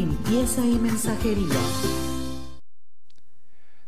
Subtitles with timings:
[0.00, 1.48] y mensajería.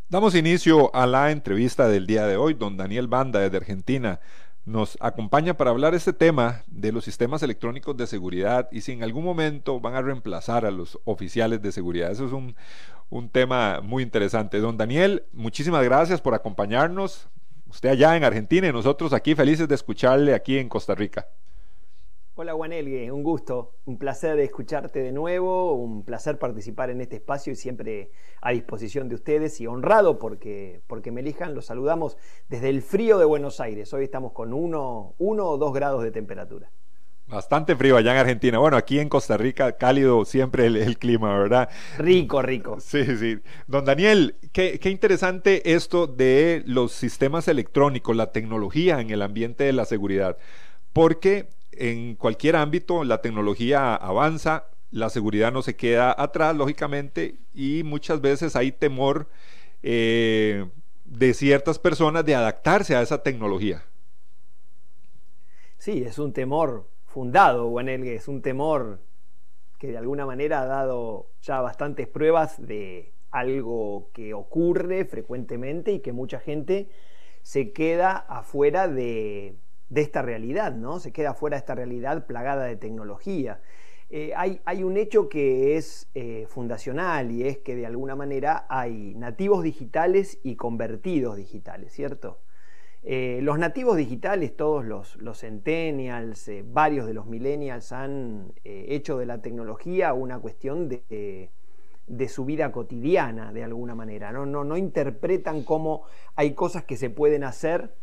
[0.09, 2.53] Damos inicio a la entrevista del día de hoy.
[2.53, 4.19] Don Daniel Banda, desde Argentina,
[4.63, 9.01] nos acompaña para hablar este tema de los sistemas electrónicos de seguridad y si en
[9.01, 12.11] algún momento van a reemplazar a los oficiales de seguridad.
[12.11, 12.55] Eso es un,
[13.09, 14.59] un tema muy interesante.
[14.59, 17.27] Don Daniel, muchísimas gracias por acompañarnos.
[17.67, 21.27] Usted allá en Argentina y nosotros aquí felices de escucharle aquí en Costa Rica.
[22.35, 27.53] Hola Juanelgue, un gusto, un placer escucharte de nuevo, un placer participar en este espacio
[27.53, 28.09] y siempre
[28.41, 32.17] a disposición de ustedes y honrado porque, porque me elijan, los saludamos
[32.49, 36.09] desde el frío de Buenos Aires, hoy estamos con uno, uno o dos grados de
[36.09, 36.71] temperatura.
[37.27, 38.57] Bastante frío allá en Argentina.
[38.57, 41.69] Bueno, aquí en Costa Rica, cálido siempre el, clima, ¿verdad?
[41.99, 42.77] Rico, rico.
[42.81, 43.39] Sí, sí.
[43.67, 49.63] Don Daniel, qué, qué, interesante esto de los sistemas electrónicos, la tecnología en el ambiente
[49.65, 50.37] de la seguridad.
[50.91, 51.47] Porque
[51.77, 58.21] en cualquier ámbito la tecnología avanza, la seguridad no se queda atrás, lógicamente, y muchas
[58.21, 59.27] veces hay temor
[59.81, 60.69] eh,
[61.05, 63.83] de ciertas personas de adaptarse a esa tecnología.
[65.77, 68.99] Sí, es un temor fundado, Juanelgue, es un temor
[69.79, 75.99] que de alguna manera ha dado ya bastantes pruebas de algo que ocurre frecuentemente y
[75.99, 76.87] que mucha gente
[77.41, 79.55] se queda afuera de,
[79.93, 80.99] de esta realidad, ¿no?
[80.99, 83.61] Se queda fuera de esta realidad plagada de tecnología.
[84.09, 89.15] Eh, hay, un hecho que es eh, fundacional y es que de alguna manera hay
[89.15, 92.39] nativos digitales y convertidos digitales, ¿cierto?
[93.03, 99.25] Eh, los nativos digitales, todos los, los centennials, varios de los millennials han hecho de
[99.25, 101.49] la tecnología una cuestión de,
[102.07, 104.31] de, su vida cotidiana, de alguna manera.
[104.31, 104.45] ¿no?
[104.45, 106.03] No, no interpretan cómo
[106.35, 107.93] hay cosas que se pueden hacer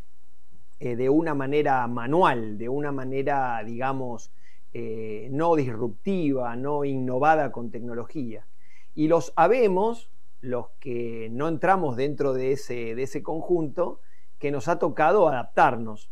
[0.80, 4.32] eh, de una manera manual, de una manera, digamos,
[4.72, 8.46] eh, no disruptiva, no innovada con tecnología.
[8.94, 10.10] Y los habemos,
[10.40, 14.00] los que no entramos dentro de ese, de ese conjunto,
[14.38, 16.10] que nos ha tocado adaptarnos.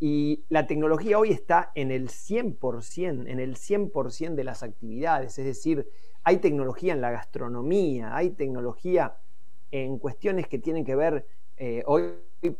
[0.00, 5.44] Y la tecnología hoy está en el 100%, en el 100% de las actividades, es
[5.44, 5.86] decir,
[6.24, 9.16] hay tecnología en la gastronomía, hay tecnología
[9.70, 11.26] en cuestiones que tienen que ver
[11.60, 12.04] eh, hoy,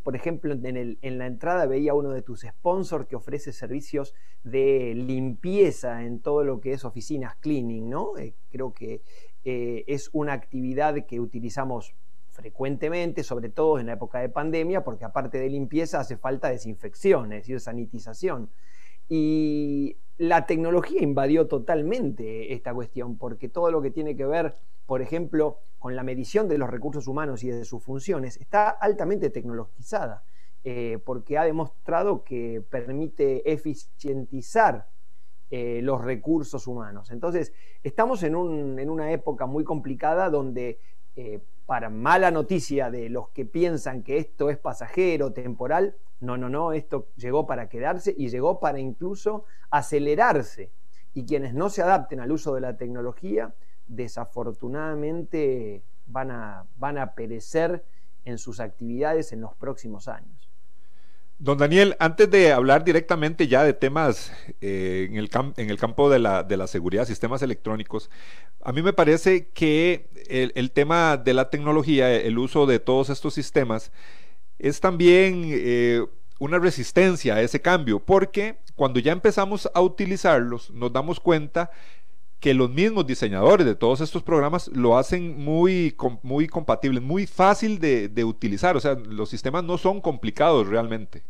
[0.03, 6.05] por ejemplo, en, la entrada veía uno de tus sponsors que ofrece servicios de limpieza
[6.05, 8.19] en todo lo que es oficinas cleaning, ¿no?
[8.19, 9.03] Eh, creo que
[9.45, 11.95] eh, es una actividad que utilizamos
[12.31, 17.33] frecuentemente, sobre todo en la época de pandemia, porque aparte de limpieza hace falta desinfección,
[17.33, 18.51] es decir, sanitización.
[19.09, 24.57] Y la tecnología invadió totalmente esta cuestión, porque todo lo que tiene que ver,
[24.89, 29.29] por ejemplo, con la medición de los recursos humanos y de sus funciones, está altamente
[29.29, 30.25] tecnologizada,
[30.65, 34.89] eh, porque ha demostrado que permite eficientizar
[35.51, 37.11] eh, los recursos humanos.
[37.11, 40.81] Entonces, estamos en, una época muy complicada donde,
[41.17, 46.49] eh, para mala noticia de los que piensan que esto es pasajero, temporal, no, no,
[46.49, 50.73] no, esto llegó para quedarse y llegó para incluso acelerarse.
[51.13, 53.55] Y quienes no se adapten al uso de la tecnología,
[53.89, 57.85] desafortunadamente van a, van a perecer
[58.25, 60.49] en sus actividades en los próximos años.
[61.41, 66.43] Don Daniel, antes de hablar directamente ya de temas eh, en, el campo de la,
[66.43, 68.11] de la, seguridad, sistemas electrónicos,
[68.61, 73.35] a mí me parece que el, tema de la tecnología, el uso de todos estos
[73.35, 73.93] sistemas,
[74.59, 76.05] es también eh,
[76.41, 81.71] una resistencia a ese cambio, porque cuando ya empezamos a utilizarlos, nos damos cuenta
[82.41, 87.79] que los mismos diseñadores de todos estos programas lo hacen muy, muy compatible, muy fácil
[87.81, 88.77] de, utilizar.
[88.77, 91.23] O sea, los sistemas no son complicados realmente.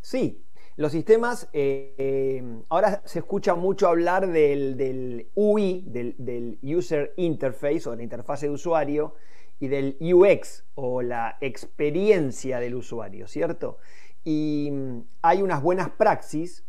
[0.00, 0.42] Sí,
[0.76, 7.88] los sistemas, eh, eh, ahora se escucha mucho hablar del, UI, del, del, User Interface
[7.88, 9.14] o la interfase de usuario,
[9.62, 13.78] y del UX o la experiencia del usuario, ¿cierto?
[14.24, 16.64] Y mm, hay unas buenas praxis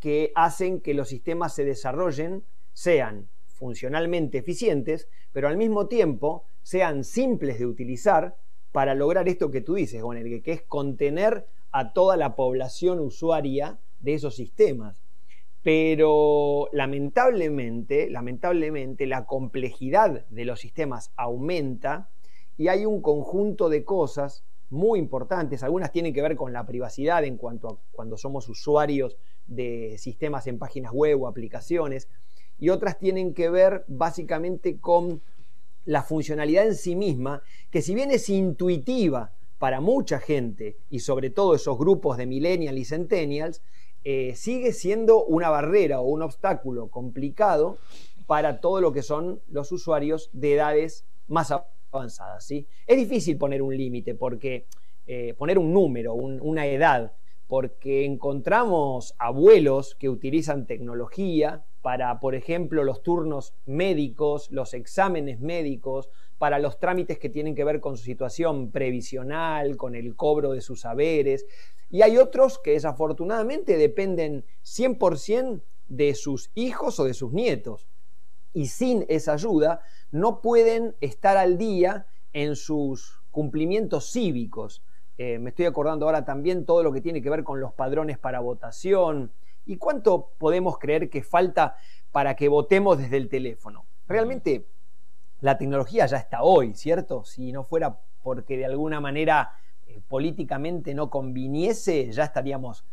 [0.00, 7.04] que hacen que los sistemas se desarrollen, sean funcionalmente eficientes, pero al mismo tiempo sean
[7.04, 8.36] simples de utilizar
[8.72, 13.78] para lograr esto que tú dices, el que es contener a toda la población usuaria
[14.00, 15.02] de esos sistemas.
[15.62, 22.10] Pero lamentablemente, lamentablemente, la complejidad de los sistemas aumenta
[22.56, 25.62] y hay un conjunto de cosas muy importantes.
[25.62, 29.16] Algunas tienen que ver con la privacidad en cuanto a cuando somos usuarios
[29.46, 32.08] de sistemas en páginas web o aplicaciones.
[32.58, 35.22] Y otras tienen que ver básicamente con
[35.84, 41.30] la funcionalidad en sí misma, que si bien es intuitiva para mucha gente y sobre
[41.30, 43.62] todo esos grupos de millennials y centennials,
[44.04, 47.78] eh, sigue siendo una barrera o un obstáculo complicado
[48.26, 51.52] para todo lo que son los usuarios de edades más
[51.92, 52.44] avanzadas.
[52.44, 52.66] ¿sí?
[52.86, 54.66] Es difícil poner un límite, porque
[55.06, 57.12] eh, poner un número, una edad,
[57.48, 66.08] porque encontramos abuelos que utilizan tecnología para, por ejemplo, los turnos médicos, los exámenes médicos,
[66.38, 70.60] para los trámites que tienen que ver con su situación previsional, con el cobro de
[70.60, 71.46] sus saberes.
[71.90, 77.86] Y hay otros que desafortunadamente dependen 100% de sus hijos o de sus nietos.
[78.52, 84.82] Y sin esa ayuda no pueden estar al día en sus cumplimientos cívicos.
[85.18, 88.18] Eh, me estoy acordando ahora también todo lo que tiene que ver con los padrones
[88.18, 89.32] para votación.
[89.64, 91.76] ¿Y cuánto podemos creer que falta
[92.12, 93.86] para que votemos desde el teléfono?
[94.06, 94.66] Realmente
[95.40, 97.24] la tecnología ya está hoy, ¿cierto?
[97.24, 99.52] Si no fuera porque de alguna manera
[99.86, 102.84] eh, políticamente no conviniese, ya estaríamos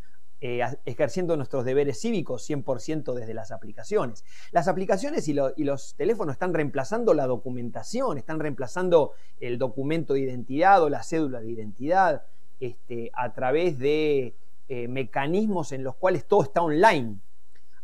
[0.45, 4.25] eh, ejerciendo nuestros deberes cívicos 100% desde las aplicaciones.
[4.51, 10.83] Las aplicaciones y, los teléfonos están reemplazando la documentación, están reemplazando el documento de identidad
[10.83, 12.23] o la cédula de identidad
[12.59, 14.35] este, a través de
[14.67, 17.21] eh, mecanismos en los cuales todo está online.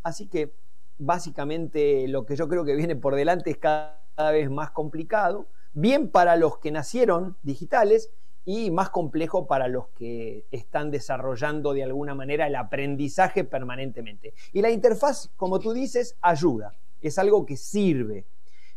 [0.03, 0.53] Así que
[0.97, 4.01] básicamente lo que yo creo que viene por delante es cada
[4.33, 8.11] vez más complicado, bien para los que nacieron digitales
[8.51, 14.33] y más complejo para los que están desarrollando de alguna manera el aprendizaje permanentemente.
[14.53, 18.25] Y la interfaz, como tú dices, ayuda, es algo que sirve,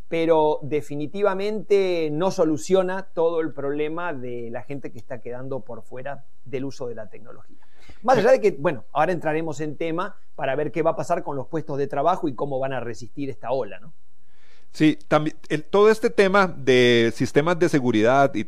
[0.07, 6.23] pero definitivamente no soluciona todo el problema de la gente que está quedando por fuera
[6.45, 7.65] del uso de la tecnología.
[8.03, 11.23] Más allá de que, bueno, ahora entraremos en tema para ver qué va a pasar
[11.23, 13.91] con los puestos de trabajo y cómo van a resistir esta ola, ¿no?
[14.73, 15.37] Sí, también
[15.69, 18.43] todo este tema de sistemas de seguridad y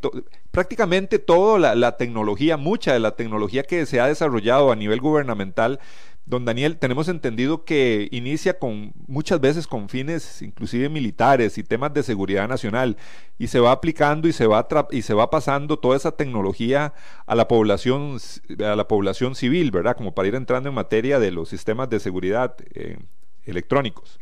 [0.50, 5.80] prácticamente toda la, tecnología, mucha de la tecnología que se ha desarrollado a nivel gubernamental,
[6.25, 11.94] don Daniel, tenemos entendido que inicia con muchas veces con fines inclusive militares y temas
[11.94, 12.98] de seguridad nacional
[13.38, 16.95] y se va aplicando y se va y se va pasando toda esa tecnología
[17.28, 18.18] a la población
[18.60, 19.95] a la población civil, ¿verdad?
[19.95, 22.98] Como para ir entrando en materia de los sistemas de seguridad eh,
[23.44, 24.19] electrónicos.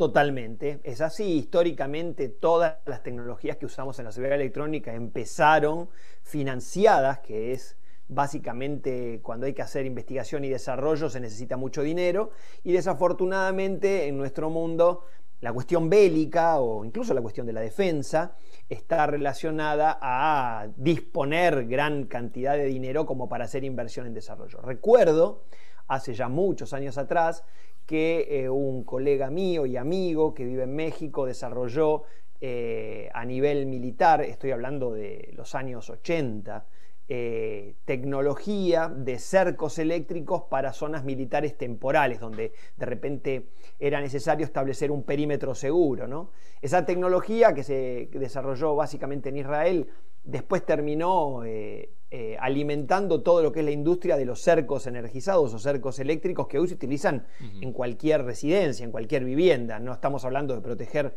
[0.00, 0.80] Totalmente.
[0.82, 1.24] Es así.
[1.24, 5.90] Históricamente todas las tecnologías que usamos en la seguridad electrónica empezaron
[6.22, 7.76] financiadas, que es
[8.08, 12.30] básicamente cuando hay que hacer investigación y desarrollo se necesita mucho dinero
[12.64, 15.04] y desafortunadamente en nuestro mundo
[15.42, 18.38] la cuestión bélica o incluso la cuestión de la defensa
[18.70, 24.62] está relacionada a disponer gran cantidad de dinero como para hacer inversión en desarrollo.
[24.62, 25.44] Recuerdo
[25.88, 27.44] hace ya muchos años atrás
[27.90, 32.04] que eh, un colega mío y amigo que vive en México desarrolló
[32.40, 36.66] eh, a nivel militar, estoy hablando de los años 80,
[37.08, 43.48] eh, tecnología de cercos eléctricos para zonas militares temporales, donde de repente
[43.80, 46.30] era necesario establecer un perímetro seguro.
[46.62, 49.88] Esa tecnología que se desarrolló básicamente en Israel,
[50.24, 55.58] después terminó eh, alimentando todo lo que es la industria de los cercos energizados o
[55.58, 57.26] cercos eléctricos que hoy se utilizan
[57.60, 59.78] en cualquier residencia, en cualquier vivienda.
[59.78, 61.16] No estamos hablando de proteger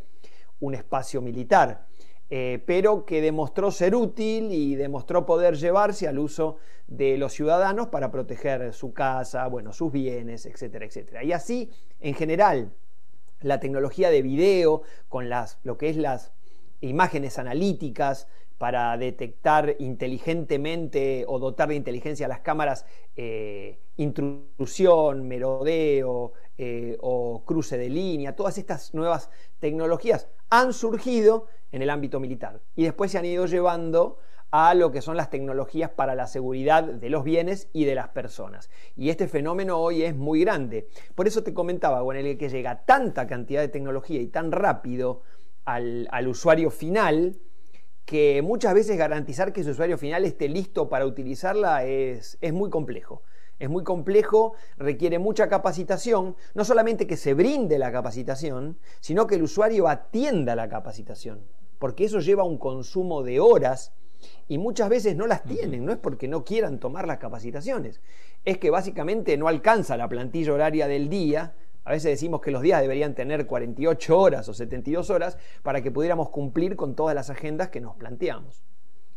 [0.60, 1.88] un espacio militar,
[2.30, 6.58] eh, pero que demostró ser útil y demostró poder llevarse al uso
[6.88, 11.24] de los ciudadanos para proteger su casa, bueno, sus bienes, etcétera, etcétera.
[11.24, 12.72] Y así, en general,
[13.42, 16.34] la tecnología de video con las, lo que es las
[16.82, 18.28] imágenes analíticas,
[18.64, 22.86] para detectar inteligentemente o dotar de inteligencia a las cámaras
[23.18, 28.38] eh, intrusión, merodeo eh, o cruce de línea.
[28.38, 29.30] Todas estas nuevas
[29.60, 34.94] tecnologías han surgido en el ámbito militar y después se han ido llevando a lo
[34.94, 38.70] que son las tecnologías para la seguridad de los bienes y de las personas.
[38.96, 40.88] Y este fenómeno hoy es muy grande.
[41.16, 45.22] Por eso te comentaba, en el que llega tanta cantidad de tecnología y tan rápido
[45.66, 47.36] al usuario final,
[48.06, 52.70] que muchas veces garantizar que su usuario final esté listo para utilizarla es, es muy
[52.70, 53.22] complejo.
[53.60, 59.36] Es muy complejo, requiere mucha capacitación, no solamente que se brinde la capacitación, sino que
[59.36, 61.46] el usuario atienda la capacitación,
[61.80, 63.94] porque eso lleva un consumo de horas
[64.48, 68.02] y muchas veces no las tienen, no es porque no quieran tomar las capacitaciones,
[68.44, 71.54] es que básicamente no alcanza la plantilla horaria del día,
[71.86, 75.92] a veces decimos que los días deberían tener 48 horas o 72 horas para que
[75.92, 78.64] pudiéramos cumplir con todas las agendas que nos planteamos.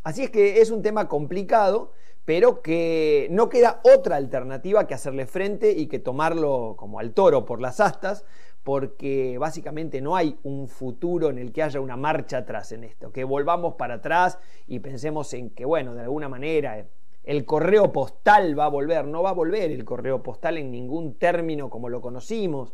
[0.03, 1.93] Así es que es un tema complicado,
[2.25, 7.45] pero que no queda otra alternativa que hacerle frente y que tomarlo como al toro
[7.45, 8.25] por las astas,
[8.65, 13.13] porque básicamente no hay un futuro en el que haya una marcha atrás en esto,
[13.13, 16.85] que volvamos para atrás y pensemos en que, bueno, de alguna manera
[17.27, 21.15] el correo postal va a volver, no va a volver el correo postal en ningún
[21.15, 22.73] término como lo conocimos.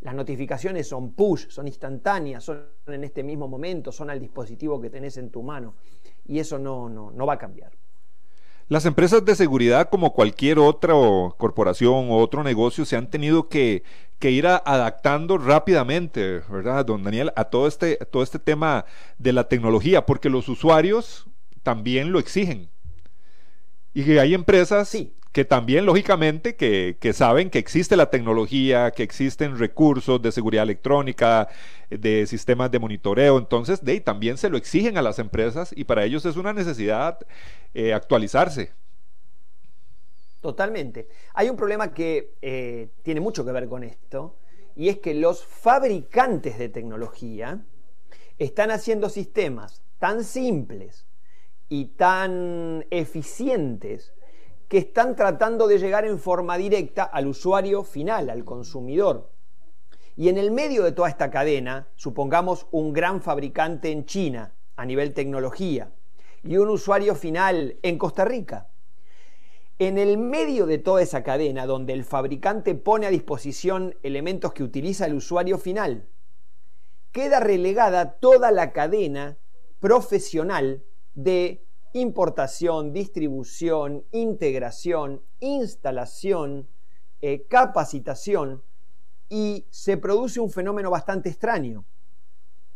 [0.00, 4.90] Las notificaciones son push, son instantáneas, son en este mismo momento, son al dispositivo que
[4.90, 5.76] tenés en tu mano.
[6.26, 7.72] Y eso no, no, no va a cambiar.
[8.68, 10.94] Las empresas de seguridad, como cualquier otra
[11.36, 13.84] corporación o otro negocio, se han tenido que,
[14.20, 18.84] ir adaptando rápidamente, ¿verdad, don Daniel, a todo este, todo este tema
[19.18, 21.26] de la tecnología, porque los usuarios
[21.62, 22.70] también lo exigen.
[23.94, 29.02] Y que hay empresas sí que también lógicamente que, saben que existe la tecnología, que
[29.02, 31.48] existen recursos de seguridad electrónica,
[31.88, 36.04] de sistemas de monitoreo, entonces de, también se lo exigen a las empresas y para
[36.04, 37.18] ellos es una necesidad
[37.72, 38.72] eh, actualizarse.
[40.42, 41.08] Totalmente.
[41.32, 44.36] Hay un problema que eh, tiene mucho que ver con esto
[44.76, 47.64] y es que los fabricantes de tecnología
[48.38, 51.06] están haciendo sistemas tan simples
[51.68, 54.14] y tan eficientes
[54.68, 59.30] que están tratando de llegar en forma directa al usuario final, al consumidor.
[60.16, 64.84] Y en el medio de toda esta cadena, supongamos un gran fabricante en China a
[64.84, 65.92] nivel tecnología
[66.42, 68.68] y un usuario final en Costa Rica.
[69.78, 74.62] En el medio de toda esa cadena, donde el fabricante pone a disposición elementos que
[74.62, 76.08] utiliza el usuario final,
[77.10, 79.38] queda relegada toda la cadena
[79.80, 86.68] profesional de importación, distribución, integración, instalación,
[87.20, 88.62] eh, capacitación
[89.28, 91.84] y se produce un fenómeno bastante extraño.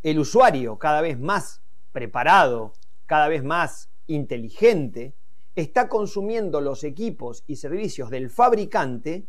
[0.02, 1.62] El usuario, cada vez más
[1.92, 2.74] preparado,
[3.06, 5.14] cada vez más inteligente,
[5.54, 9.26] está consumiendo los equipos y servicios del fabricante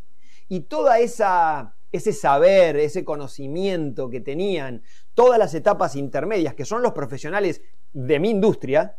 [0.49, 4.83] y toda esa ese saber, ese conocimiento que tenían,
[5.13, 7.61] todas las etapas intermedias, que son los profesionales
[7.97, 8.95] de mi industria,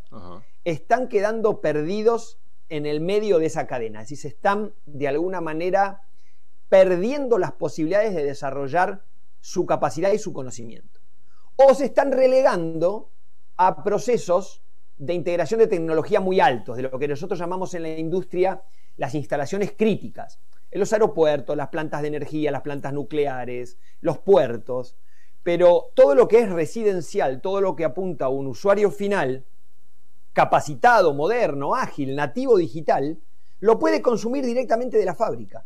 [0.64, 4.00] están quedando perdidos en el medio de esa cadena.
[4.00, 6.02] Es decir, se están de alguna manera
[6.68, 9.04] perdiendo las posibilidades de desarrollar
[9.38, 10.98] su capacidad y su conocimiento.
[11.54, 13.12] O se están relegando
[13.56, 14.64] a procesos
[14.96, 18.64] de integración de tecnología muy altos, de lo que nosotros llamamos en la industria
[18.96, 20.40] las instalaciones críticas.
[20.72, 24.96] En los aeropuertos, las plantas de energía, las plantas nucleares, los puertos.
[25.42, 29.44] Pero todo lo que es residencial, todo lo que apunta a un usuario final,
[30.32, 33.18] capacitado, moderno, ágil, nativo digital,
[33.60, 35.64] lo puede consumir directamente de la fábrica.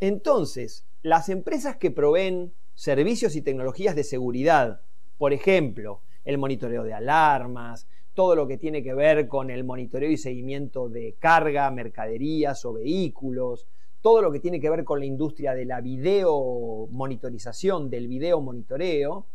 [0.00, 4.80] Entonces, las empresas que proveen servicios y tecnologías de seguridad,
[5.16, 10.10] por ejemplo, el monitoreo de alarmas, todo lo que tiene que ver con el monitoreo
[10.10, 13.66] y seguimiento de carga, mercaderías o vehículos,
[14.00, 18.40] todo lo que tiene que ver con la industria de la video monitorización, del video
[18.40, 19.26] monitoreo,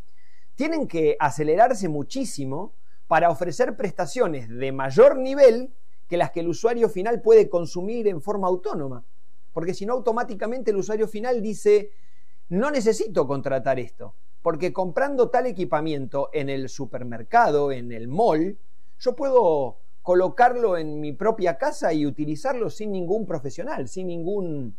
[0.56, 2.74] tienen que acelerarse muchísimo
[3.08, 5.72] para ofrecer prestaciones de mayor nivel
[6.08, 9.04] que las que el usuario final puede consumir en forma autónoma.
[9.52, 11.92] Porque si no, automáticamente el usuario final dice,
[12.50, 18.58] no necesito contratar esto, porque comprando tal equipamiento en el supermercado, en el mall,
[19.00, 24.78] yo puedo colocarlo en mi propia casa y utilizarlo sin ningún profesional, sin ningún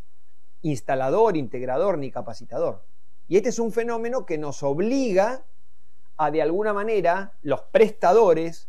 [0.63, 2.85] instalador, integrador ni capacitador.
[3.27, 5.45] Y este es un fenómeno que nos obliga
[6.17, 8.69] a de alguna manera los prestadores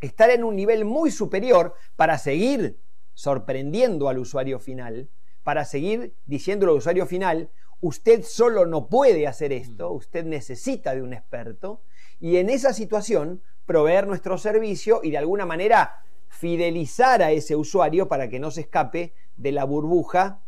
[0.00, 2.78] estar en un nivel muy superior para seguir
[3.14, 5.10] sorprendiendo al usuario final,
[5.42, 11.02] para seguir diciéndole al usuario final, usted solo no puede hacer esto, usted necesita de
[11.02, 11.82] un experto,
[12.20, 18.06] y en esa situación proveer nuestro servicio y de alguna manera fidelizar a ese usuario
[18.06, 20.42] para que no se escape de la burbuja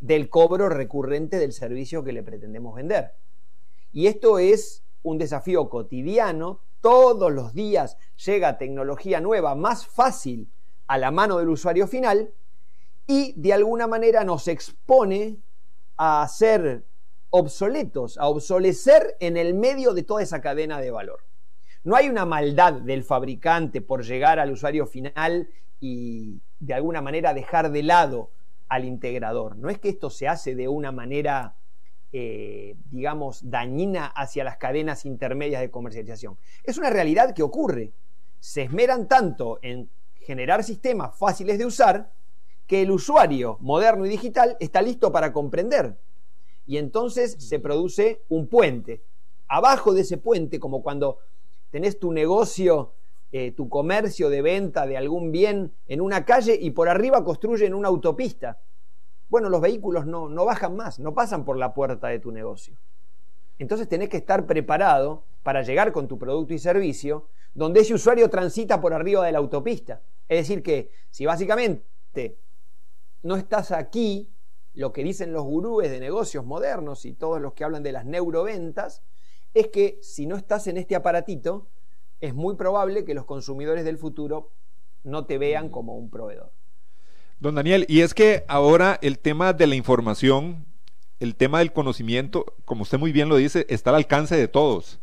[0.00, 3.12] del cobro recurrente del servicio que le pretendemos vender.
[3.92, 10.50] Y esto es un desafío cotidiano, todos los días llega tecnología nueva más fácil
[10.86, 12.32] a la mano del usuario final
[13.06, 15.36] y de alguna manera nos expone
[15.98, 16.86] a ser
[17.28, 21.25] obsoletos, a obsolecer en el medio de toda esa cadena de valor.
[21.86, 27.32] No hay una maldad del fabricante por llegar al usuario final y de alguna manera
[27.32, 28.32] dejar de lado
[28.68, 29.56] al integrador.
[29.56, 31.54] No es que esto se hace de una manera
[32.10, 36.36] eh, digamos, dañina hacia las cadenas intermedias de comercialización.
[36.64, 37.92] Es una realidad que ocurre.
[38.40, 39.88] se esmeran tanto en
[40.22, 42.10] generar sistemas fáciles de usar
[42.66, 45.96] que el usuario moderno y digital está listo para comprender.
[46.66, 49.04] Y entonces se produce un puente.
[49.46, 51.18] Abajo de ese puente, como cuando
[51.70, 52.92] tenés tu negocio,
[53.32, 57.74] eh, tu comercio de venta de algún bien en una calle y por arriba construyen
[57.74, 58.60] una autopista.
[59.28, 62.76] Bueno, los vehículos no, no bajan más, no pasan por la puerta de tu negocio.
[63.58, 68.28] Entonces tenés que estar preparado para llegar con tu producto y servicio donde ese usuario
[68.28, 70.02] transita por arriba de la autopista.
[70.28, 72.38] Es decir, que si básicamente
[73.22, 74.30] no estás aquí,
[74.74, 78.04] lo que dicen los gurúes de negocios modernos y todos los que hablan de las
[78.04, 79.02] neuroventas,
[79.56, 81.66] es que si no estás en este aparatito,
[82.20, 84.52] es muy probable que los consumidores del futuro
[85.02, 86.52] no te vean como un proveedor.
[87.40, 90.66] Don Daniel, y es que ahora el tema de la información,
[91.20, 95.00] el tema del conocimiento, como usted muy bien lo dice, está al alcance de todos.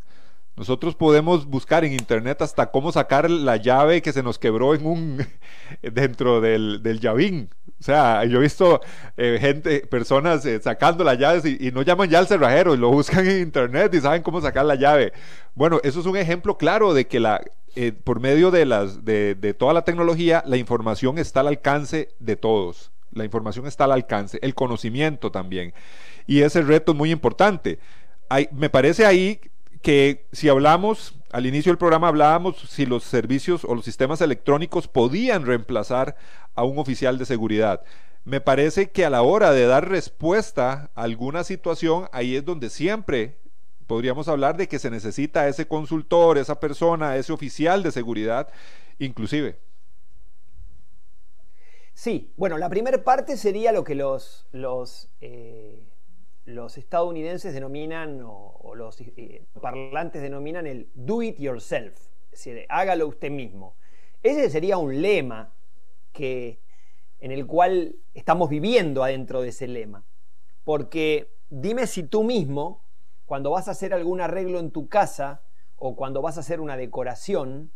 [0.56, 4.86] Nosotros podemos buscar en internet hasta cómo sacar la llave que se nos quebró en
[4.86, 5.28] un
[5.82, 7.50] dentro del, del llavín.
[7.80, 8.80] O sea, yo he visto
[9.18, 12.90] eh, gente, personas eh, sacando las llaves y, no llaman ya al cerrajero y lo
[12.92, 15.12] buscan en internet y saben cómo sacar la llave.
[15.56, 17.22] Bueno, eso es un ejemplo claro de que
[17.76, 22.10] eh, por medio de, las, de, de toda la tecnología, la información está al alcance
[22.20, 22.92] de todos.
[23.12, 25.74] La información está al alcance, el conocimiento también.
[26.28, 27.80] Y ese reto es muy importante.
[28.52, 29.40] Me parece ahí
[29.84, 34.88] que si hablamos, al inicio del programa hablábamos si los servicios o los sistemas electrónicos
[34.88, 36.16] podían reemplazar
[36.56, 37.84] a un oficial de seguridad.
[38.24, 42.70] Me parece que a la hora de dar respuesta a alguna situación, ahí es donde
[42.70, 43.38] siempre
[43.86, 48.48] podríamos hablar de que se necesita ese consultor, esa persona, ese oficial de seguridad,
[49.00, 49.60] inclusive.
[51.94, 55.84] Sí, bueno, la primera parte sería lo que los, los eh,
[56.46, 61.98] los estadounidenses denominan, o, los eh, parlantes denominan el do it yourself,
[62.32, 63.76] es decir, hágalo usted mismo.
[64.22, 65.54] Ese sería un lema
[66.12, 66.60] que,
[67.20, 70.06] en el cual estamos viviendo adentro de ese lema.
[70.64, 72.84] Porque dime si tú mismo,
[73.26, 75.44] cuando vas a hacer algún arreglo en tu casa
[75.78, 77.72] o cuando vas a hacer una decoración,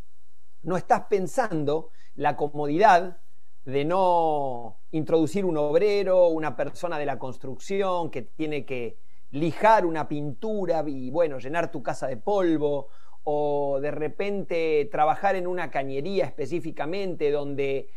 [0.64, 3.20] no estás pensando la comodidad
[3.68, 8.98] de no introducir un obrero, una persona de la construcción que tiene que
[9.32, 12.88] lijar una pintura y bueno, llenar tu casa de polvo,
[13.26, 17.90] o de repente trabajar en una cañería específicamente donde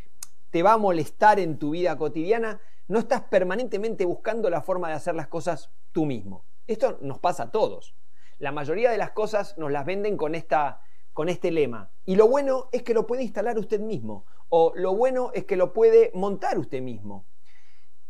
[0.51, 4.95] te va a molestar en tu vida cotidiana, no estás permanentemente buscando la forma de
[4.95, 6.45] hacer las cosas tú mismo.
[6.67, 7.95] Esto nos pasa a todos.
[8.41, 10.81] La mayoría de las cosas nos las venden con esta
[11.13, 11.91] con este lema.
[12.07, 15.57] Y lo bueno es que lo puede instalar usted mismo, o lo bueno es que
[15.57, 17.25] lo puede montar usted mismo.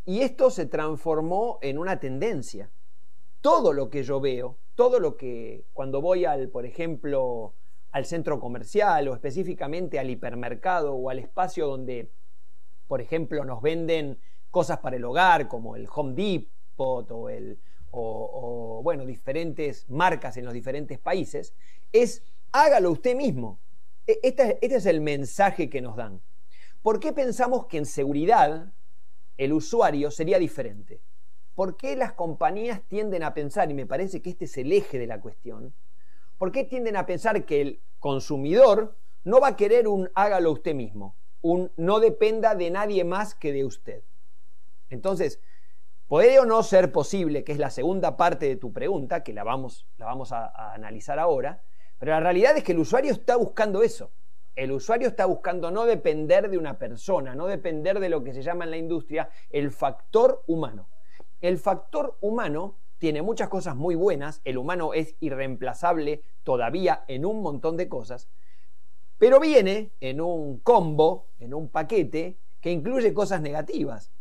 [0.05, 2.70] Y esto se transformó en una tendencia.
[3.40, 7.55] Todo lo que yo veo, todo lo que cuando voy al, por ejemplo,
[7.92, 12.11] al centro comercial o específicamente al hipermercado o al espacio donde,
[12.88, 14.18] por ejemplo, nos venden
[14.50, 17.61] cosas para el hogar como el Home Depot o el
[17.92, 21.55] o bueno, diferentes marcas en los diferentes países,
[21.92, 22.22] es
[22.53, 23.61] hágalo usted mismo.
[24.07, 26.20] E, este, este, es el mensaje que nos dan.
[26.82, 28.72] ¿Por qué pensamos que en seguridad
[29.36, 31.02] el usuario sería diferente?
[31.54, 34.98] ¿Por qué las compañías tienden a pensar, y me parece que este es el eje
[34.98, 35.74] de la cuestión,
[36.38, 40.74] ¿por qué tienden a pensar que el consumidor no va a querer un hágalo usted
[40.74, 44.02] mismo, un no dependa de nadie más que de usted?
[44.88, 45.38] Entonces,
[46.08, 49.44] puede o no ser posible, que es la segunda parte de tu pregunta, que la
[49.44, 51.62] vamos, la vamos a analizar ahora,
[51.98, 54.10] pero la realidad es que el usuario está buscando eso.
[54.61, 58.42] El usuario está buscando no depender de una persona, no depender de lo que se
[58.42, 60.90] llama en la industria el factor humano.
[61.40, 67.40] El factor humano tiene muchas cosas muy buenas, el humano es irreemplazable todavía en un
[67.40, 68.29] montón de cosas,
[69.16, 74.12] pero viene en un combo, en un paquete que incluye cosas negativas.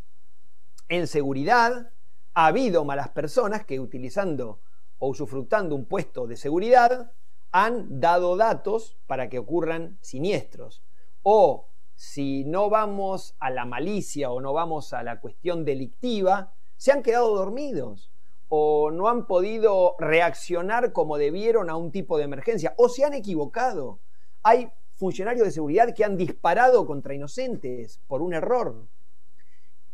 [0.88, 1.91] En seguridad
[2.34, 4.62] ha habido malas personas que utilizando
[4.99, 7.12] o usufructando un puesto de seguridad
[7.51, 10.83] han dado datos para que ocurran siniestros.
[11.23, 16.91] O si no vamos a la malicia o no vamos a la cuestión delictiva, se
[16.91, 18.12] han quedado dormidos
[18.47, 23.13] o no han podido reaccionar como debieron a un tipo de emergencia o se han
[23.13, 23.99] equivocado.
[24.43, 28.88] Hay funcionarios de seguridad que han disparado contra inocentes por un error.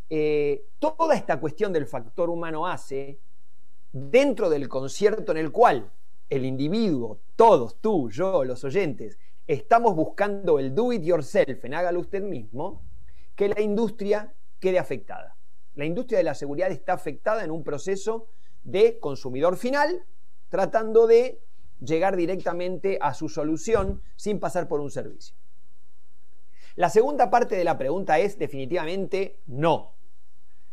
[0.10, 3.20] Eh, toda esta cuestión del factor humano hace,
[3.92, 5.92] dentro del concierto en el cual
[6.30, 12.00] el individuo, todos, tú, yo, los oyentes, estamos buscando el do it yourself en hágalo
[12.00, 12.84] usted mismo,
[13.36, 15.36] que la industria quede afectada.
[15.76, 18.28] La industria de la seguridad está afectada en un proceso
[18.64, 20.06] de consumidor final,
[20.50, 21.42] tratando de
[21.80, 25.36] llegar directamente a su solución sin pasar por un servicio.
[26.76, 29.94] La segunda parte de la pregunta es definitivamente no.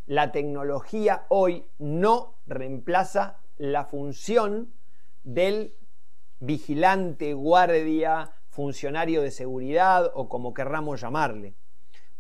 [0.07, 4.73] La tecnología hoy no reemplaza la función
[5.25, 5.75] del
[6.41, 11.55] vigilante, guardia, funcionario de seguridad o como querramos llamarle.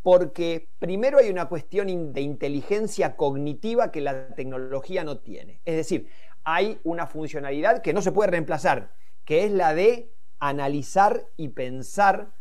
[0.02, 5.60] Porque primero hay una cuestión de inteligencia cognitiva que la tecnología no tiene.
[5.64, 6.08] Es decir,
[6.44, 8.92] hay una funcionalidad que no se puede reemplazar,
[9.24, 12.32] que es la de analizar y pensar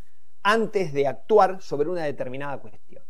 [0.43, 3.03] antes de actuar sobre una determinada cuestión.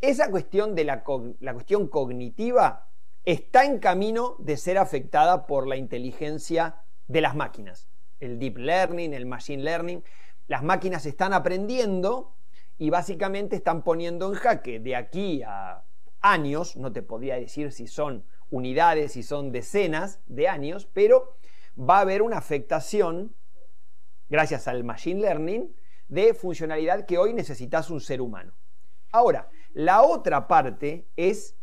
[0.00, 1.02] Esa cuestión de la,
[1.40, 2.88] la, cuestión cognitiva
[3.24, 6.76] está en camino de ser afectada por la inteligencia
[7.08, 7.88] de las máquinas.
[8.20, 10.04] El deep learning, el machine learning.
[10.46, 12.36] Las máquinas están aprendiendo
[12.78, 15.84] y básicamente están poniendo en jaque de aquí a
[16.20, 21.36] años, no te podría decir si son unidades, si son decenas de años, pero
[21.78, 23.34] va a haber una afectación,
[24.28, 25.74] gracias al machine learning,
[26.08, 28.54] de funcionalidad que hoy necesitas un ser humano.
[29.12, 31.56] Ahora, la otra parte es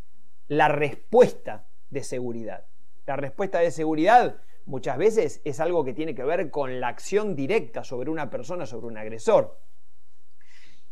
[0.48, 2.66] la respuesta de seguridad.
[3.06, 7.36] La respuesta de seguridad muchas veces es algo que tiene que ver con la acción
[7.36, 9.60] directa sobre una persona, sobre un agresor.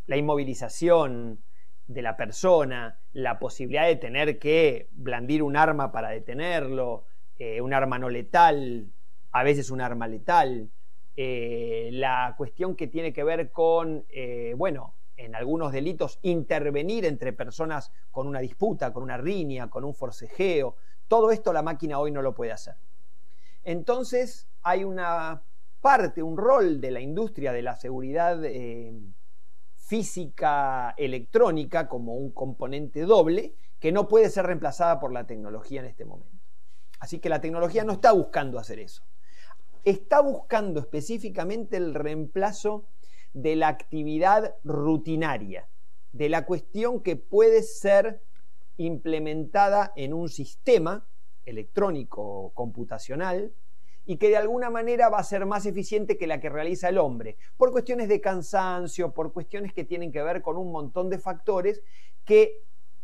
[0.05, 1.43] La inmovilización
[1.87, 7.05] de la persona, la posibilidad de tener que blandir un arma para detenerlo,
[7.37, 8.91] eh, un arma no letal,
[9.31, 10.69] a veces un arma letal,
[11.15, 17.33] eh, la cuestión que tiene que ver con, eh, bueno, en algunos delitos, intervenir entre
[17.33, 20.75] personas con una disputa, con una riña, con un forcejeo.
[21.07, 22.75] Todo esto la máquina hoy no lo puede hacer.
[23.63, 25.43] Entonces hay una
[25.81, 28.93] parte, un rol de la industria de la seguridad eh,
[29.75, 35.87] física electrónica como un componente doble que no puede ser reemplazada por la tecnología en
[35.87, 36.37] este momento.
[36.99, 39.03] Así que la tecnología no está buscando hacer eso
[39.83, 42.85] está buscando específicamente el reemplazo
[43.33, 45.67] de la actividad rutinaria,
[46.11, 48.21] de la cuestión que puede ser
[48.77, 51.05] implementada en un sistema
[51.45, 53.53] electrónico computacional
[54.05, 56.97] y que de alguna manera va a ser más eficiente que la que realiza el
[56.97, 61.19] hombre, por cuestiones de cansancio, por cuestiones que tienen que ver con un montón de
[61.19, 61.81] factores
[62.25, 62.63] que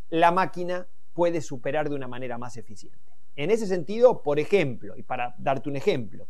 [0.10, 2.98] la máquina puede superar de una manera más eficiente.
[3.36, 6.28] En ese sentido, por ejemplo, y para darte un ejemplo,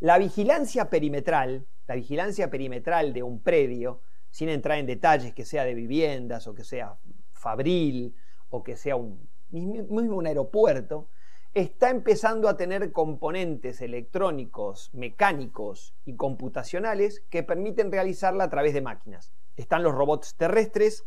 [0.00, 5.64] la vigilancia perimetral, la vigilancia perimetral de un predio, sin entrar en detalles que sea
[5.64, 6.96] de viviendas o que sea
[7.32, 8.14] fabril
[8.50, 11.08] o que sea un, mismo un aeropuerto,
[11.54, 18.82] está empezando a tener componentes electrónicos, mecánicos y computacionales que permiten realizarla a través de
[18.82, 19.32] máquinas.
[19.56, 21.04] Están los robots terrestres,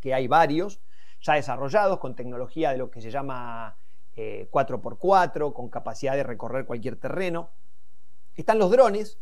[0.00, 0.80] que hay varios,
[1.20, 3.76] ya desarrollados con tecnología de lo que se llama
[4.16, 7.50] 4x4, eh, con capacidad de recorrer cualquier terreno.
[8.36, 9.18] Están los drones,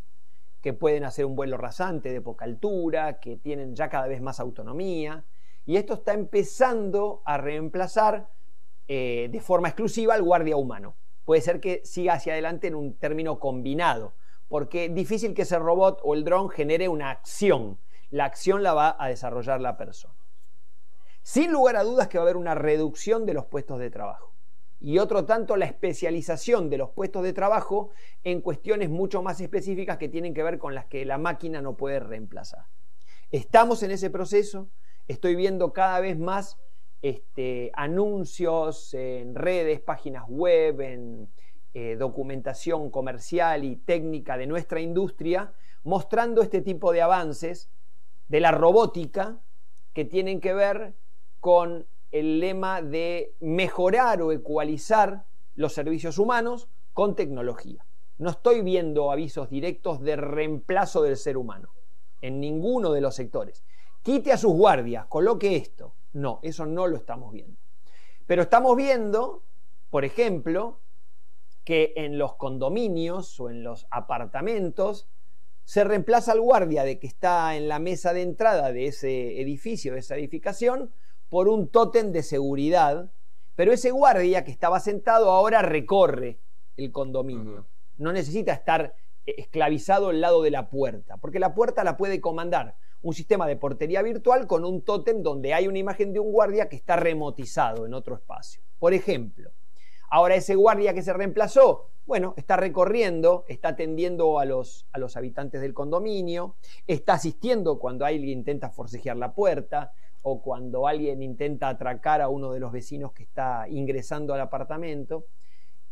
[0.62, 4.38] que pueden hacer un vuelo rasante de poca altura, que tienen ya cada vez más
[4.38, 5.24] autonomía,
[5.66, 8.28] y esto está empezando a reemplazar
[8.88, 10.94] eh, de forma exclusiva al guardia humano.
[11.24, 14.14] Puede ser que siga hacia adelante en un término combinado,
[14.48, 17.78] porque es difícil que ese robot o el dron genere una acción.
[18.10, 20.14] La acción la va a desarrollar la persona.
[21.22, 24.32] Sin lugar a dudas que va a haber una reducción de los puestos de trabajo
[24.82, 27.90] y otro tanto la especialización de los puestos de trabajo
[28.24, 31.76] en cuestiones mucho más específicas que tienen que ver con las que la máquina no
[31.76, 32.66] puede reemplazar.
[33.30, 34.68] Estamos en ese proceso,
[35.12, 36.58] estoy viendo cada vez más
[37.02, 41.28] este, anuncios en redes, páginas web, en
[41.74, 45.52] eh, documentación comercial y técnica de nuestra industria,
[45.84, 47.70] mostrando este tipo de avances
[48.28, 49.40] de la robótica
[49.92, 50.94] que tienen que ver
[51.40, 57.84] con el lema de mejorar o ecualizar los servicios humanos con tecnología.
[58.18, 61.70] No estoy viendo avisos directos de reemplazo del ser humano
[62.20, 63.64] en ninguno de los sectores.
[64.02, 65.94] Quite a sus guardias, coloque esto.
[66.12, 67.58] No, eso no lo estamos viendo.
[68.26, 69.44] Pero estamos viendo,
[69.90, 70.80] por ejemplo,
[71.64, 75.08] que en los condominios o en los apartamentos
[75.64, 79.92] se reemplaza al guardia de que está en la mesa de entrada de ese edificio,
[79.94, 80.92] de esa edificación,
[81.28, 83.10] por un tótem de seguridad,
[83.54, 86.40] pero ese guardia que estaba sentado ahora recorre
[86.76, 87.66] el condominio.
[87.96, 92.20] No necesita estar eh, esclavizado al lado de la puerta, porque la puerta la puede
[92.20, 96.32] comandar un sistema de portería virtual con un tótem donde hay una imagen de un
[96.32, 98.62] guardia que está remotizado en otro espacio.
[98.78, 99.50] Por ejemplo,
[100.10, 105.16] ahora ese guardia que se reemplazó, bueno, está recorriendo, está atendiendo a los, a los
[105.16, 111.68] habitantes del condominio, está asistiendo cuando alguien intenta forcejear la puerta, o cuando alguien intenta
[111.68, 115.26] atracar a uno de los vecinos que está ingresando al apartamento.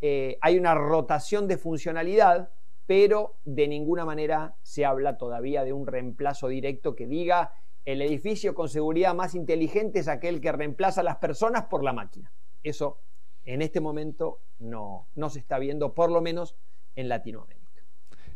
[0.03, 2.49] eh, hay una rotación de funcionalidad,
[2.87, 7.53] pero de ninguna manera se habla todavía de un reemplazo directo que diga
[7.85, 11.93] el edificio con seguridad más inteligente es aquel que reemplaza a las personas por la
[11.93, 12.31] máquina.
[12.63, 12.99] Eso
[13.43, 16.55] en este momento no, no se está viendo, por lo menos
[16.95, 17.61] en Latinoamérica.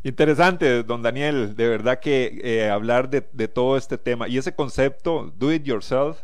[0.03, 4.53] Interesante, don Daniel, de verdad que eh, hablar de, de, todo este tema y ese
[4.53, 6.21] concepto, do it yourself,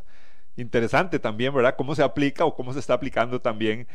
[0.56, 1.76] interesante también, ¿verdad?
[1.76, 3.88] Cómo se aplica o cómo se está aplicando también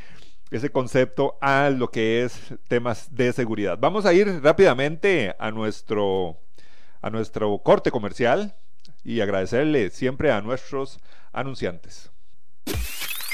[0.50, 3.78] ese concepto a lo que es temas de seguridad.
[3.80, 6.40] Vamos a ir rápidamente a nuestro,
[7.02, 8.54] a nuestro corte comercial
[9.04, 11.00] y agradecerle siempre a nuestros
[11.32, 12.11] anunciantes.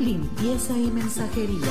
[0.00, 1.68] limpieza y mensajería.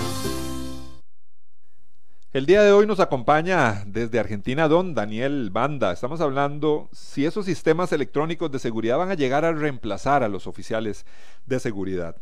[2.34, 5.92] El día de hoy nos acompaña desde Argentina don Daniel Banda.
[5.92, 10.46] Estamos hablando si esos sistemas electrónicos de seguridad van a llegar a reemplazar a los
[10.46, 11.06] oficiales
[11.46, 12.18] de seguridad.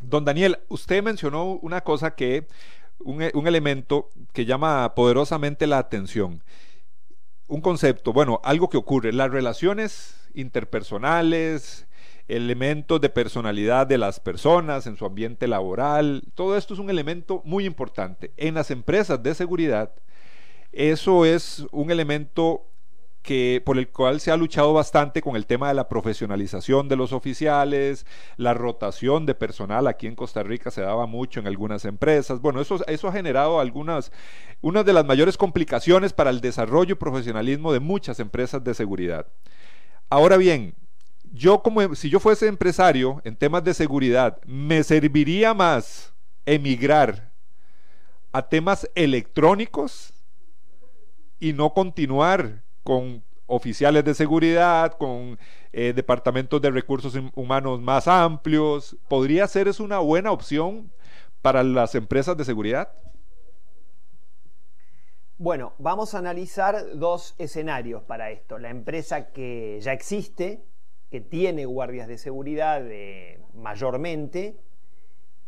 [0.00, 2.46] Don Daniel, usted mencionó una cosa que,
[2.98, 6.42] un, un elemento que llama poderosamente la atención.
[7.46, 11.85] Un concepto, bueno, algo que ocurre, las relaciones interpersonales,
[12.28, 16.22] elementos de personalidad de las personas en su ambiente laboral.
[16.34, 18.32] Todo esto es un elemento muy importante.
[18.36, 19.92] En las empresas de seguridad,
[20.72, 22.66] eso es un elemento
[23.26, 26.94] que, por el cual se ha luchado bastante con el tema de la profesionalización de
[26.96, 29.88] los oficiales, la rotación de personal.
[29.88, 32.40] Aquí en Costa Rica se daba mucho en algunas empresas.
[32.40, 34.12] Bueno, eso, eso ha generado algunas,
[34.60, 39.26] una de las mayores complicaciones para el desarrollo y profesionalismo de muchas empresas de seguridad.
[40.08, 40.74] Ahora bien,
[41.36, 46.14] yo como si yo fuese empresario en temas de seguridad, me serviría más
[46.46, 47.30] emigrar
[48.32, 50.14] a temas electrónicos
[51.38, 55.38] y no continuar con oficiales de seguridad, con
[55.72, 58.96] eh, departamentos de recursos humanos más amplios.
[59.08, 60.90] ¿Podría ser eso una buena opción
[61.42, 62.90] para las empresas de seguridad?
[65.38, 68.58] Bueno, vamos a analizar dos escenarios para esto.
[68.58, 70.64] La empresa que ya existe,
[71.10, 74.56] que tiene guardias de seguridad eh, mayormente,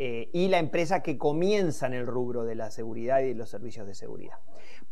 [0.00, 3.84] eh, y la empresa que comienza en el rubro de la seguridad y los servicios
[3.86, 4.38] de seguridad.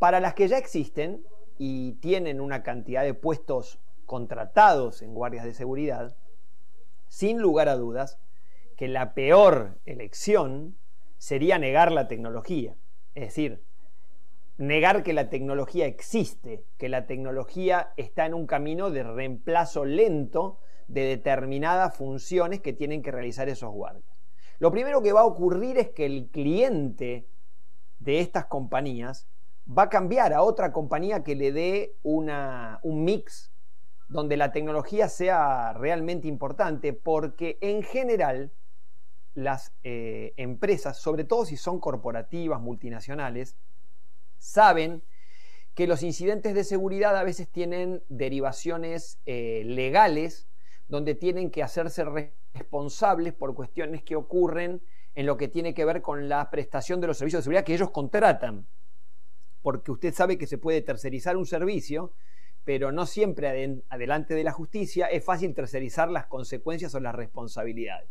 [0.01, 1.25] Para las que ya existen
[1.59, 6.17] y tienen una cantidad de puestos contratados en guardias de seguridad,
[7.07, 8.19] sin lugar a dudas
[8.77, 10.77] que la peor elección
[11.19, 12.77] sería negar la tecnología.
[13.15, 13.63] Es decir,
[14.59, 20.59] negar que la tecnología existe, que la tecnología está en un camino de reemplazo lento
[20.89, 24.23] de determinadas funciones que tienen que realizar esos guardias.
[24.59, 27.29] Lo primero que va a ocurrir es que el cliente
[27.99, 29.29] de estas compañías
[29.67, 33.53] va a cambiar a otra compañía que le dé un mix
[34.09, 38.53] donde la tecnología sea realmente importante, porque en general
[39.35, 43.57] las eh, empresas, sobre todo si son corporativas, multinacionales,
[44.39, 45.03] saben
[45.75, 50.49] que los incidentes de seguridad a veces tienen derivaciones eh, legales
[50.89, 52.05] donde tienen que hacerse
[52.55, 54.81] responsables por cuestiones que ocurren
[55.15, 57.75] en lo que tiene que ver con la prestación de los servicios de seguridad que
[57.75, 58.67] ellos contratan.
[59.63, 62.13] Porque usted sabe que se puede tercerizar un servicio,
[62.65, 68.09] pero no siempre adelante de la justicia es fácil tercerizar las consecuencias o las responsabilidades.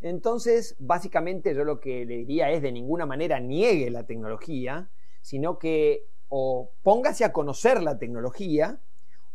[0.00, 4.90] Entonces, básicamente yo lo que le diría es de ninguna manera niegue la tecnología,
[5.22, 8.80] sino que o póngase a conocer la tecnología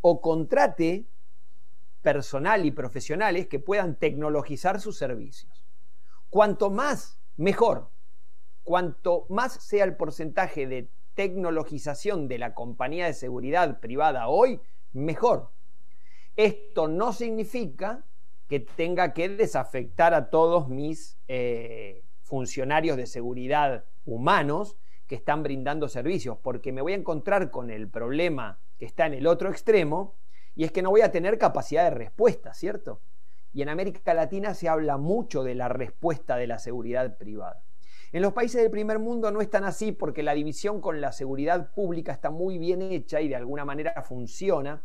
[0.00, 1.06] o contrate
[2.02, 5.64] personal y profesionales que puedan tecnologizar sus servicios.
[6.30, 7.90] Cuanto más, mejor.
[8.64, 14.60] Cuanto más sea el porcentaje de tecnologización de la compañía de seguridad privada hoy,
[14.92, 15.50] mejor.
[16.36, 18.04] Esto no significa
[18.48, 24.76] que tenga que desafectar a todos mis eh, funcionarios de seguridad humanos
[25.08, 29.14] que están brindando servicios, porque me voy a encontrar con el problema que está en
[29.14, 30.14] el otro extremo,
[30.54, 33.00] y es que no voy a tener capacidad de respuesta, ¿cierto?
[33.52, 37.64] Y en América Latina se habla mucho de la respuesta de la seguridad privada.
[38.12, 41.12] En los países del primer mundo no es tan así porque la división con la
[41.12, 44.82] seguridad pública está muy bien hecha y de alguna manera funciona.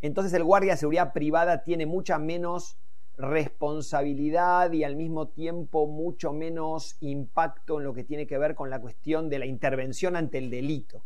[0.00, 2.78] Entonces el guardia de seguridad privada tiene mucha menos
[3.16, 8.70] responsabilidad y al mismo tiempo mucho menos impacto en lo que tiene que ver con
[8.70, 11.02] la cuestión de la intervención ante el delito.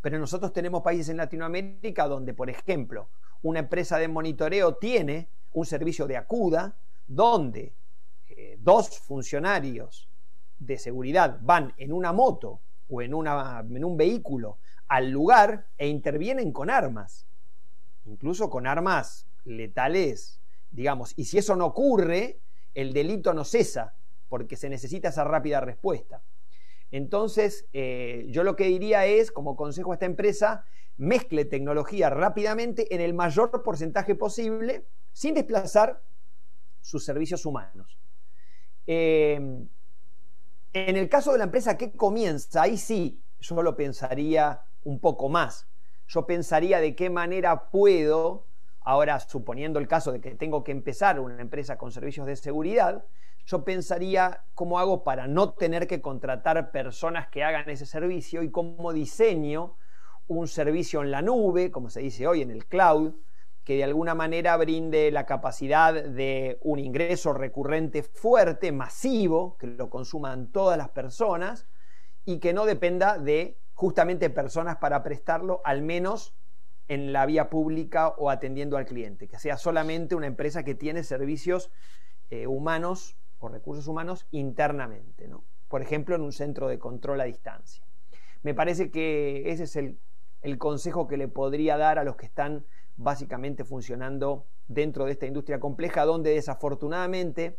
[0.00, 3.08] Pero nosotros tenemos países en Latinoamérica donde, por ejemplo,
[3.42, 7.72] una empresa de monitoreo tiene un servicio de acuda donde
[8.28, 10.08] eh, dos funcionarios
[10.58, 16.70] de seguridad van en una moto o en, un vehículo al lugar e intervienen con
[16.70, 17.26] armas,
[18.06, 21.12] incluso con armas letales, digamos.
[21.16, 22.40] Y si eso no ocurre,
[22.74, 23.94] el delito no cesa,
[24.28, 26.22] porque se necesita esa rápida respuesta.
[26.90, 30.64] Entonces, eh, yo lo que diría es, como consejo a esta empresa,
[30.96, 36.02] mezcle tecnología rápidamente en el mayor porcentaje posible, sin desplazar
[36.80, 37.98] sus servicios humanos.
[38.86, 39.66] Eh,
[40.72, 45.28] en el caso de la empresa que comienza, ahí sí, yo lo pensaría un poco
[45.28, 45.66] más.
[46.06, 48.46] Yo pensaría de qué manera puedo,
[48.88, 53.04] ahora suponiendo el caso de que tengo que empezar una empresa con servicios de seguridad,
[53.44, 58.50] yo pensaría cómo hago para no tener que contratar personas que hagan ese servicio y
[58.50, 59.76] cómo diseño
[60.26, 63.12] un servicio en la nube, como se dice hoy en el cloud,
[63.62, 69.90] que de alguna manera brinde la capacidad de un ingreso recurrente fuerte, masivo, que lo
[69.90, 71.66] consuman todas las personas
[72.24, 76.34] y que no dependa de justamente personas para prestarlo, al menos
[76.88, 81.04] en la vía pública o atendiendo al cliente, que sea solamente una empresa que tiene
[81.04, 81.70] servicios
[82.30, 85.28] eh, humanos o recursos humanos internamente,
[85.68, 87.84] por ejemplo, en un centro de control a distancia.
[88.42, 92.64] Me parece que ese es el consejo que le podría dar a los que están
[92.96, 97.58] básicamente funcionando dentro de esta industria compleja, donde desafortunadamente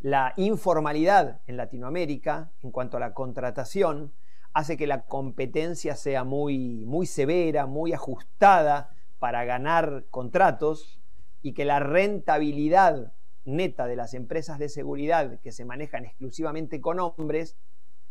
[0.00, 4.12] la informalidad en Latinoamérica en cuanto a la contratación
[4.54, 11.00] hace que la competencia sea muy, muy severa, muy ajustada para ganar contratos
[11.42, 13.12] y que la rentabilidad
[13.44, 17.56] neta de las empresas de seguridad que se manejan exclusivamente con hombres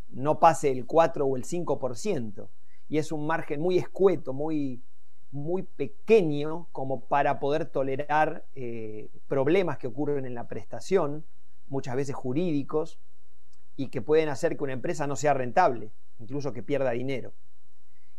[0.10, 2.50] no pase el 4 o el 5%.
[2.90, 4.84] Y es un margen muy escueto, muy,
[5.76, 11.26] pequeño como para poder tolerar eh, problemas que ocurren en la prestación,
[11.70, 13.00] muchas veces jurídicos,
[13.76, 17.34] y que pueden hacer que una empresa no sea rentable, incluso que pierda dinero.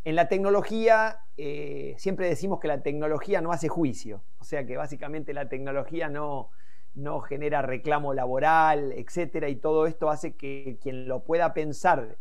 [0.05, 4.77] En la tecnología, eh, siempre decimos que la tecnología no hace juicio, o sea que
[4.77, 6.51] básicamente la tecnología no,
[6.95, 12.19] no genera reclamo laboral, etcétera, y todo esto hace que quien lo pueda pensar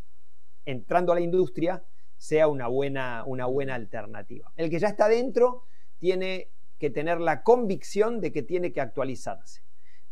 [0.65, 1.83] entrando a la industria
[2.17, 4.51] sea una buena, una buena alternativa.
[4.55, 5.65] El que ya está dentro
[5.99, 9.61] tiene que tener la convicción de que tiene que actualizarse,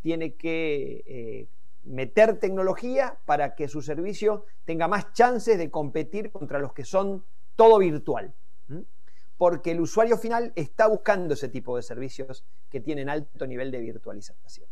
[0.02, 1.48] tiene que eh,
[1.84, 7.24] meter tecnología para que su servicio tenga más chances de competir contra los que son
[7.56, 8.34] todo virtual
[9.42, 13.80] porque el usuario final está buscando ese tipo de servicios que tienen alto nivel de
[13.80, 14.68] virtualización.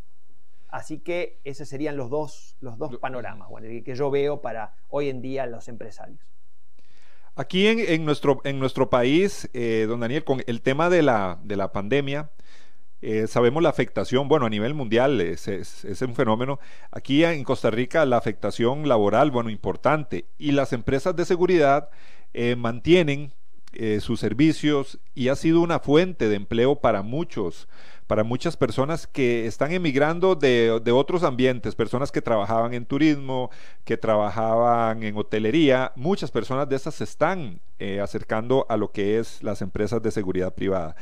[0.67, 3.50] Así que esos serían los dos, los dos panoramas
[3.84, 6.19] que yo veo para hoy en día los empresarios.
[7.36, 11.56] Aquí en, nuestro, en nuestro país, eh, don Daniel, con el tema de la, de
[11.56, 12.30] la pandemia,
[13.02, 15.48] eh, sabemos la afectación, bueno, a nivel mundial es,
[16.02, 16.60] un fenómeno.
[16.92, 20.26] Aquí en Costa Rica la afectación laboral, bueno, importante.
[20.38, 21.90] Y las empresas de seguridad
[22.34, 23.32] eh, mantienen
[23.74, 27.68] eh, sus servicios y ha sido una fuente de empleo para muchos,
[28.08, 33.52] para muchas personas que están emigrando de, otros ambientes, personas que trabajaban en turismo,
[33.86, 39.20] que trabajaban en hotelería, muchas personas de esas se están eh, acercando a lo que
[39.20, 40.96] es las empresas de seguridad privada.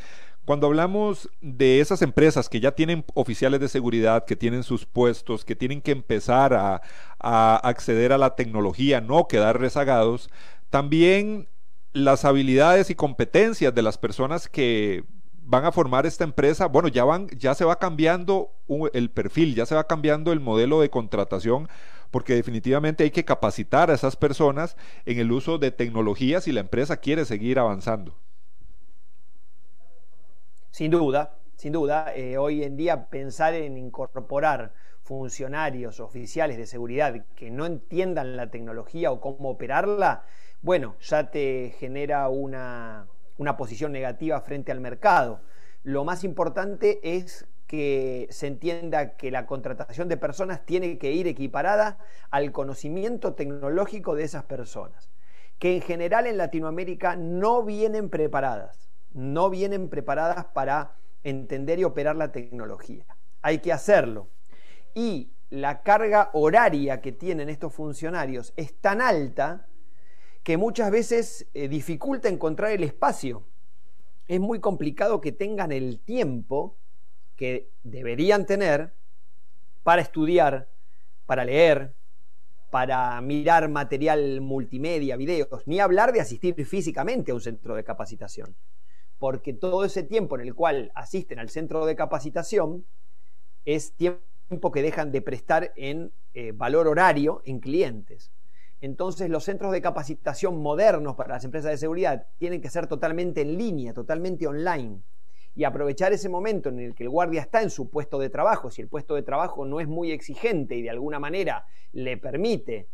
[0.48, 5.44] Cuando hablamos de esas empresas que ya tienen oficiales de seguridad, que tienen sus puestos,
[5.44, 6.82] que tienen que empezar a,
[7.20, 10.30] acceder a la tecnología, no quedar rezagados,
[10.70, 11.50] también
[11.92, 15.04] las habilidades y competencias de las personas que
[15.44, 18.54] van a formar esta empresa, bueno, ya van, ya se va cambiando
[18.94, 21.68] el perfil, ya se va cambiando el modelo de contratación,
[22.10, 26.62] porque definitivamente hay que capacitar a esas personas en el uso de tecnologías si la
[26.62, 28.16] empresa quiere seguir avanzando.
[30.78, 37.16] Sin duda, sin duda, eh, hoy en día pensar en incorporar funcionarios oficiales de seguridad
[37.36, 40.24] que no entiendan la tecnología o cómo operarla
[40.62, 43.08] bueno, ya te genera una,
[43.58, 45.42] posición negativa frente al mercado.
[45.82, 51.26] Lo más importante es que se entienda que la contratación de personas tiene que ir
[51.26, 51.98] equiparada
[52.30, 55.10] al conocimiento tecnológico de esas personas,
[55.58, 62.16] que en general en Latinoamérica no vienen preparadas, no vienen preparadas para entender y operar
[62.16, 63.06] la tecnología.
[63.42, 64.30] Hay que hacerlo.
[64.94, 69.68] Y la carga horaria que tienen estos funcionarios es tan alta
[70.44, 73.44] que muchas veces eh, dificulta encontrar el espacio.
[74.28, 76.78] Es muy complicado que tengan el tiempo
[77.36, 78.94] que deberían tener
[79.84, 80.68] para estudiar,
[81.26, 81.94] para leer,
[82.70, 88.56] para mirar material multimedia, videos, ni hablar de asistir físicamente a un centro de capacitación.
[89.20, 92.86] Porque todo ese tiempo en el cual asisten al centro de capacitación
[93.66, 98.32] es tiempo que dejan de prestar en eh, valor horario en clientes.
[98.80, 103.42] Entonces los centros de capacitación modernos para las empresas de seguridad tienen que ser totalmente
[103.42, 105.02] en línea, totalmente online.
[105.56, 108.70] Y aprovechar ese momento en el que el guardia está en su puesto de trabajo,
[108.70, 112.88] si el puesto de trabajo no es muy exigente y de alguna manera le permite,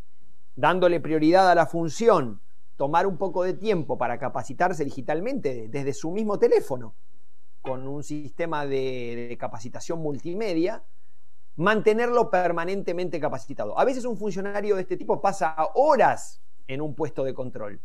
[0.56, 2.40] dándole prioridad a la función,
[2.76, 6.96] tomar un poco de tiempo para capacitarse digitalmente desde su mismo teléfono,
[7.62, 10.84] con un sistema de, capacitación multimedia,
[11.56, 13.78] mantenerlo permanentemente capacitado.
[13.80, 17.80] A veces un funcionario de este tipo pasa horas en un puesto de control.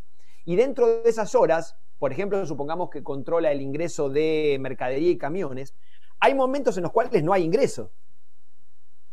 [0.45, 5.19] Y dentro de esas horas, por ejemplo, supongamos que controla el ingreso de mercadería y
[5.19, 5.75] camiones,
[6.19, 7.93] hay momentos en los cuales no hay ingreso.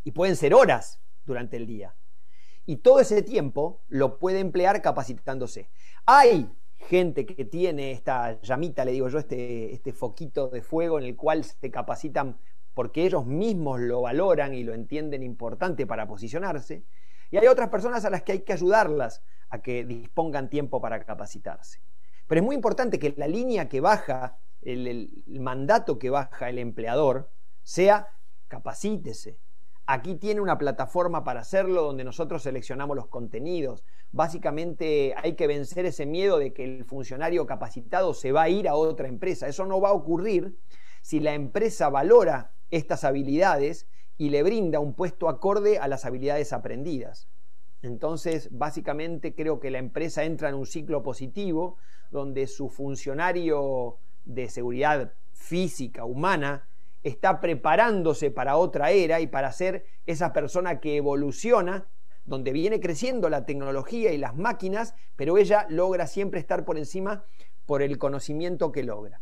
[0.03, 1.93] Y pueden ser horas durante el día.
[2.65, 5.69] Y todo ese tiempo lo puede emplear capacitándose.
[6.05, 11.05] Hay gente que tiene esta llamita, le digo yo, este, este foquito de fuego en
[11.05, 12.37] el cual se capacitan
[12.75, 16.83] porque ellos mismos lo valoran y lo entienden importante para posicionarse,
[17.31, 21.03] y hay otras personas a las que hay que ayudarlas a que dispongan tiempo para
[21.03, 21.81] capacitarse.
[22.27, 26.59] Pero es muy importante que la línea que baja, el, el mandato que baja el
[26.59, 27.31] empleador,
[27.63, 28.09] sea
[28.47, 29.39] capacítese,
[29.87, 33.83] Aquí tiene una plataforma para hacerlo donde nosotros seleccionamos los contenidos.
[34.11, 38.67] Básicamente hay que vencer ese miedo de que el funcionario capacitado se va a ir
[38.67, 39.47] a otra empresa.
[39.47, 40.57] Eso no va a ocurrir
[41.01, 46.51] si la empresa valora estas habilidades y le brinda un puesto acorde a las habilidades
[46.51, 47.27] aprendidas.
[47.83, 51.77] Entonces, básicamente creo que la empresa entra en un ciclo positivo
[52.09, 56.67] donde su funcionario de seguridad física, humana,
[57.05, 61.87] está preparándose para otra era y para ser esa persona que evoluciona,
[62.25, 67.23] donde viene creciendo la tecnología y las máquinas, pero ella logra siempre estar por encima
[67.67, 69.21] por el conocimiento que logra.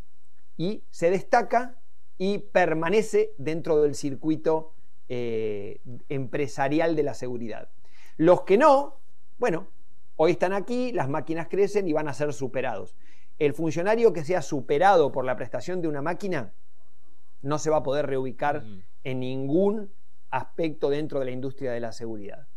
[0.56, 1.76] Y se destaca
[2.18, 4.72] y permanece dentro del circuito
[5.10, 7.68] eh, empresarial de la seguridad.
[8.16, 9.02] Los que no,
[9.40, 9.68] bueno,
[10.16, 12.96] hoy están aquí, las máquinas crecen y van a ser superados.
[13.40, 16.54] El funcionario que sea superado por la prestación de una máquina
[17.44, 18.64] no se va a poder reubicar
[19.04, 19.92] en ningún
[20.32, 22.48] aspecto dentro de la industria de la seguridad,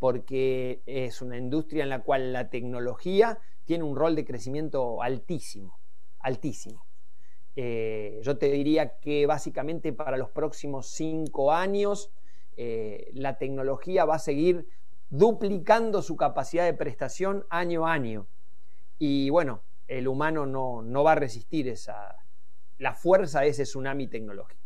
[0.00, 5.78] porque es una industria en la cual la tecnología tiene un rol de crecimiento altísimo,
[6.18, 6.84] altísimo.
[7.54, 12.10] Eh, yo te diría que básicamente para los próximos cinco años
[12.56, 14.66] eh, la tecnología va a seguir
[15.10, 18.26] duplicando su capacidad de prestación año a año.
[18.98, 22.21] Y bueno, el humano no, no va a resistir esa,
[22.78, 24.62] la fuerza de ese tsunami tecnológico.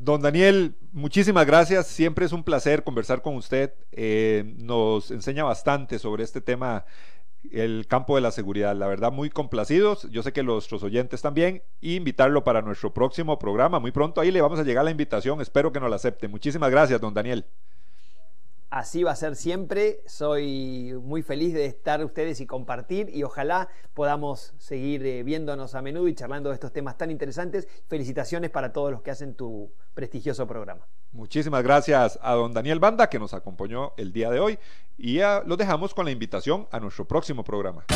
[0.00, 1.88] Don Daniel, muchísimas gracias.
[1.88, 3.74] Siempre es un placer conversar con usted.
[3.90, 6.84] Eh, nos enseña bastante sobre este tema,
[7.50, 8.76] el campo de la seguridad.
[8.76, 10.08] La verdad, muy complacidos.
[10.10, 11.64] Yo sé que nuestros oyentes también.
[11.80, 13.80] Y invitarlo para nuestro próximo programa.
[13.80, 15.40] Muy pronto ahí le vamos a llegar la invitación.
[15.40, 16.28] Espero que nos la acepte.
[16.28, 17.44] Muchísimas gracias, don Daniel.
[18.70, 20.02] Así va a ser siempre.
[20.06, 25.80] Soy muy feliz de estar ustedes y compartir y ojalá podamos seguir eh, viéndonos a
[25.80, 27.66] menudo y charlando de estos temas tan interesantes.
[27.88, 30.86] Felicitaciones para todos los que hacen tu prestigioso programa.
[31.12, 34.58] Muchísimas gracias a don Daniel Banda que nos acompañó el día de hoy
[34.98, 37.86] y lo dejamos con la invitación a nuestro próximo programa.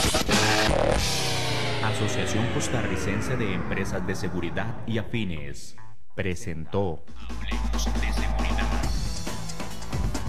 [1.84, 5.76] Asociación Costarricense de Empresas de Seguridad y Afines
[6.14, 7.02] presentó
[8.00, 8.61] de Seguridad.